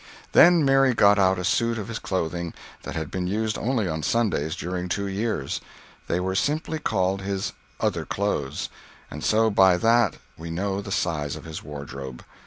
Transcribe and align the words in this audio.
]Then 0.31 0.65
Mary 0.65 0.95
got 0.95 1.19
out 1.19 1.37
a 1.37 1.43
suit 1.43 1.77
of 1.77 1.87
his 1.87 1.99
clothing 1.99 2.55
that 2.81 2.95
had 2.95 3.11
been 3.11 3.27
used 3.27 3.55
only 3.55 3.87
on 3.87 4.01
Sundays 4.01 4.55
during 4.55 4.89
two 4.89 5.05
years—they 5.05 6.19
were 6.19 6.33
simply 6.33 6.79
called 6.79 7.21
his 7.21 7.53
"other 7.79 8.03
clothes"—and 8.05 9.23
so 9.23 9.51
by 9.51 9.77
that 9.77 10.15
we 10.37 10.49
know 10.49 10.81
the 10.81 10.91
size 10.91 11.35
of 11.35 11.45
his 11.45 11.61
wardrobe. 11.61 12.23